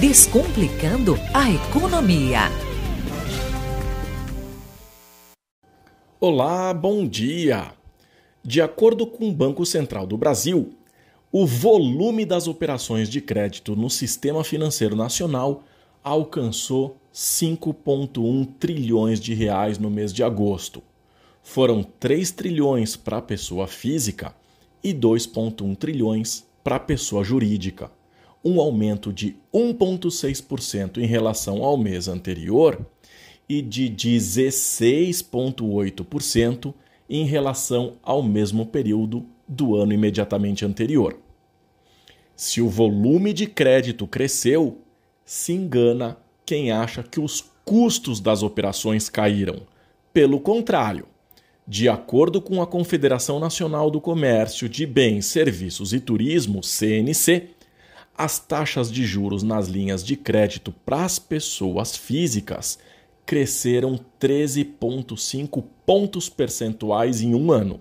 Descomplicando 0.00 1.14
a 1.32 1.48
economia. 1.48 2.50
Olá, 6.18 6.74
bom 6.74 7.06
dia! 7.06 7.72
De 8.42 8.60
acordo 8.60 9.06
com 9.06 9.28
o 9.28 9.32
Banco 9.32 9.64
Central 9.64 10.04
do 10.04 10.18
Brasil, 10.18 10.74
o 11.30 11.46
volume 11.46 12.24
das 12.24 12.48
operações 12.48 13.08
de 13.08 13.20
crédito 13.20 13.76
no 13.76 13.88
sistema 13.88 14.42
financeiro 14.42 14.96
nacional 14.96 15.62
alcançou 16.02 16.96
5,1 17.14 18.48
trilhões 18.58 19.20
de 19.20 19.32
reais 19.32 19.78
no 19.78 19.90
mês 19.90 20.12
de 20.12 20.24
agosto. 20.24 20.82
Foram 21.40 21.84
3 21.84 22.32
trilhões 22.32 22.96
para 22.96 23.18
a 23.18 23.22
pessoa 23.22 23.68
física 23.68 24.34
e 24.82 24.92
2,1 24.92 25.76
trilhões 25.76 26.44
para 26.64 26.76
a 26.76 26.80
pessoa 26.80 27.22
jurídica, 27.22 27.92
um 28.44 28.60
aumento 28.60 29.10
de 29.12 29.36
1,6% 29.52 30.98
em 30.98 31.06
relação 31.06 31.64
ao 31.64 31.76
mês 31.78 32.06
anterior 32.08 32.84
e 33.48 33.62
de 33.62 33.88
16,8% 33.90 36.74
em 37.08 37.24
relação 37.24 37.94
ao 38.02 38.22
mesmo 38.22 38.66
período 38.66 39.24
do 39.46 39.76
ano 39.76 39.92
imediatamente 39.92 40.64
anterior. 40.64 41.16
Se 42.36 42.60
o 42.60 42.68
volume 42.68 43.32
de 43.32 43.46
crédito 43.46 44.04
cresceu, 44.06 44.78
se 45.24 45.52
engana 45.52 46.18
quem 46.44 46.72
acha 46.72 47.02
que 47.02 47.18
os 47.20 47.44
custos 47.64 48.20
das 48.20 48.42
operações 48.42 49.08
caíram. 49.08 49.62
Pelo 50.12 50.38
contrário, 50.40 51.06
de 51.66 51.88
acordo 51.88 52.42
com 52.42 52.60
a 52.60 52.66
Confederação 52.66 53.40
Nacional 53.40 53.90
do 53.90 53.98
Comércio 54.00 54.68
de 54.68 54.84
Bens, 54.84 55.24
Serviços 55.26 55.94
e 55.94 56.00
Turismo, 56.00 56.62
CNC, 56.62 57.53
as 58.16 58.38
taxas 58.38 58.90
de 58.90 59.04
juros 59.04 59.42
nas 59.42 59.68
linhas 59.68 60.04
de 60.04 60.16
crédito 60.16 60.72
para 60.84 61.04
as 61.04 61.18
pessoas 61.18 61.96
físicas 61.96 62.78
cresceram 63.26 63.98
13,5 64.20 65.64
pontos 65.84 66.28
percentuais 66.28 67.20
em 67.20 67.34
um 67.34 67.50
ano. 67.50 67.80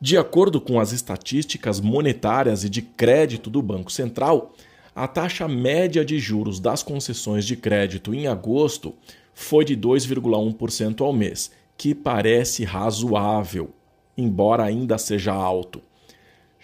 De 0.00 0.18
acordo 0.18 0.60
com 0.60 0.80
as 0.80 0.92
estatísticas 0.92 1.80
monetárias 1.80 2.64
e 2.64 2.68
de 2.68 2.82
crédito 2.82 3.48
do 3.48 3.62
Banco 3.62 3.90
Central, 3.90 4.52
a 4.94 5.06
taxa 5.06 5.46
média 5.46 6.04
de 6.04 6.18
juros 6.18 6.60
das 6.60 6.82
concessões 6.82 7.44
de 7.46 7.56
crédito 7.56 8.12
em 8.12 8.26
agosto 8.26 8.94
foi 9.32 9.64
de 9.64 9.76
2,1% 9.76 11.00
ao 11.00 11.12
mês, 11.12 11.52
que 11.78 11.94
parece 11.94 12.64
razoável, 12.64 13.70
embora 14.18 14.64
ainda 14.64 14.98
seja 14.98 15.32
alto. 15.32 15.80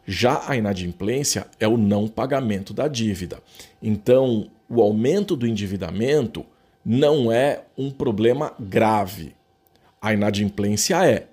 Já 0.06 0.44
a 0.48 0.56
inadimplência 0.56 1.48
é 1.60 1.68
o 1.68 1.78
não 1.78 2.08
pagamento 2.08 2.74
da 2.74 2.88
dívida. 2.88 3.40
Então, 3.82 4.50
o 4.68 4.82
aumento 4.82 5.36
do 5.36 5.46
endividamento 5.46 6.46
não 6.84 7.32
é 7.32 7.64
um 7.78 7.92
problema 7.92 8.54
grave. 8.60 9.36
A 10.02 10.14
inadimplência 10.14 11.06
é. 11.06 11.28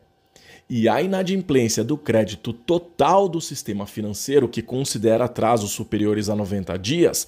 E 0.68 0.86
a 0.86 1.00
inadimplência 1.00 1.82
do 1.82 1.96
crédito 1.96 2.52
total 2.52 3.26
do 3.26 3.40
sistema 3.40 3.86
financeiro, 3.86 4.48
que 4.48 4.60
considera 4.60 5.24
atrasos 5.24 5.70
superiores 5.70 6.28
a 6.28 6.36
90 6.36 6.78
dias, 6.78 7.26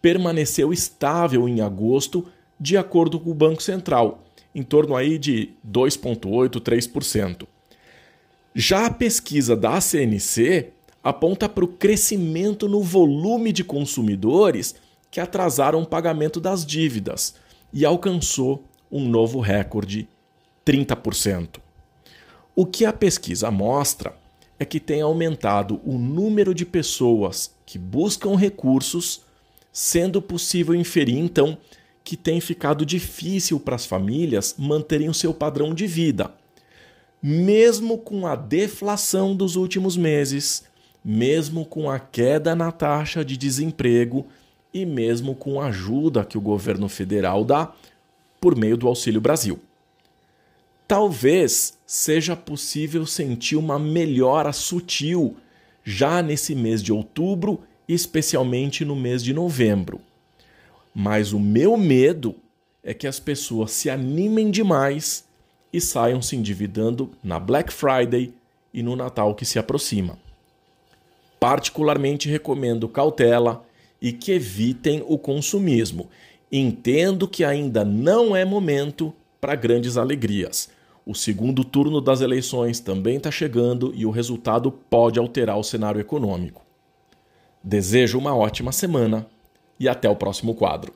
permaneceu 0.00 0.72
estável 0.72 1.46
em 1.46 1.60
agosto, 1.60 2.26
de 2.58 2.76
acordo 2.78 3.20
com 3.20 3.30
o 3.30 3.34
Banco 3.34 3.62
Central, 3.62 4.24
em 4.54 4.62
torno 4.62 4.96
aí 4.96 5.18
de 5.18 5.50
2,8%, 5.70 6.60
3%. 6.60 7.46
Já 8.54 8.84
a 8.84 8.90
pesquisa 8.90 9.56
da 9.56 9.80
CNC 9.80 10.72
aponta 11.02 11.48
para 11.48 11.64
o 11.64 11.68
crescimento 11.68 12.68
no 12.68 12.82
volume 12.82 13.50
de 13.50 13.64
consumidores 13.64 14.74
que 15.10 15.20
atrasaram 15.20 15.80
o 15.80 15.86
pagamento 15.86 16.38
das 16.38 16.64
dívidas 16.64 17.34
e 17.72 17.86
alcançou 17.86 18.62
um 18.90 19.08
novo 19.08 19.40
recorde, 19.40 20.06
30%. 20.66 21.60
O 22.54 22.66
que 22.66 22.84
a 22.84 22.92
pesquisa 22.92 23.50
mostra 23.50 24.14
é 24.58 24.66
que 24.66 24.78
tem 24.78 25.00
aumentado 25.00 25.80
o 25.82 25.96
número 25.96 26.54
de 26.54 26.66
pessoas 26.66 27.54
que 27.64 27.78
buscam 27.78 28.36
recursos, 28.36 29.22
sendo 29.72 30.20
possível 30.20 30.74
inferir 30.74 31.16
então 31.16 31.56
que 32.04 32.18
tem 32.18 32.38
ficado 32.38 32.84
difícil 32.84 33.58
para 33.58 33.76
as 33.76 33.86
famílias 33.86 34.56
manterem 34.58 35.08
o 35.08 35.14
seu 35.14 35.32
padrão 35.32 35.72
de 35.72 35.86
vida 35.86 36.30
mesmo 37.22 37.98
com 37.98 38.26
a 38.26 38.34
deflação 38.34 39.36
dos 39.36 39.54
últimos 39.54 39.96
meses, 39.96 40.64
mesmo 41.04 41.64
com 41.64 41.88
a 41.88 41.98
queda 41.98 42.56
na 42.56 42.72
taxa 42.72 43.24
de 43.24 43.36
desemprego 43.36 44.26
e 44.74 44.84
mesmo 44.84 45.34
com 45.34 45.60
a 45.60 45.66
ajuda 45.66 46.24
que 46.24 46.36
o 46.36 46.40
governo 46.40 46.88
federal 46.88 47.44
dá 47.44 47.72
por 48.40 48.56
meio 48.56 48.76
do 48.76 48.88
Auxílio 48.88 49.20
Brasil. 49.20 49.60
Talvez 50.88 51.78
seja 51.86 52.34
possível 52.34 53.06
sentir 53.06 53.56
uma 53.56 53.78
melhora 53.78 54.52
sutil 54.52 55.36
já 55.84 56.22
nesse 56.22 56.54
mês 56.54 56.82
de 56.82 56.92
outubro, 56.92 57.60
especialmente 57.88 58.84
no 58.84 58.96
mês 58.96 59.22
de 59.22 59.32
novembro. 59.32 60.00
Mas 60.94 61.32
o 61.32 61.38
meu 61.38 61.76
medo 61.76 62.34
é 62.82 62.92
que 62.92 63.06
as 63.06 63.18
pessoas 63.20 63.70
se 63.70 63.88
animem 63.88 64.50
demais 64.50 65.24
e 65.72 65.80
saiam 65.80 66.20
se 66.20 66.36
endividando 66.36 67.10
na 67.22 67.40
Black 67.40 67.72
Friday 67.72 68.32
e 68.72 68.82
no 68.82 68.94
Natal 68.94 69.34
que 69.34 69.44
se 69.44 69.58
aproxima. 69.58 70.18
Particularmente 71.40 72.28
recomendo 72.28 72.88
cautela 72.88 73.64
e 74.00 74.12
que 74.12 74.32
evitem 74.32 75.02
o 75.06 75.18
consumismo. 75.18 76.08
Entendo 76.50 77.26
que 77.26 77.44
ainda 77.44 77.84
não 77.84 78.36
é 78.36 78.44
momento 78.44 79.12
para 79.40 79.54
grandes 79.54 79.96
alegrias. 79.96 80.68
O 81.04 81.14
segundo 81.14 81.64
turno 81.64 82.00
das 82.00 82.20
eleições 82.20 82.78
também 82.78 83.16
está 83.16 83.30
chegando 83.30 83.92
e 83.94 84.06
o 84.06 84.10
resultado 84.10 84.70
pode 84.70 85.18
alterar 85.18 85.58
o 85.58 85.64
cenário 85.64 86.00
econômico. 86.00 86.62
Desejo 87.62 88.18
uma 88.18 88.36
ótima 88.36 88.70
semana 88.70 89.26
e 89.80 89.88
até 89.88 90.08
o 90.08 90.14
próximo 90.14 90.54
quadro. 90.54 90.92